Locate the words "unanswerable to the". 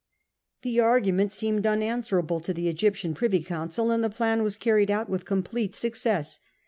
1.67-2.67